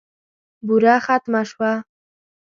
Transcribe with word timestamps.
بوره 0.65 0.95
ختمه 1.05 1.41
شوه. 1.49 1.71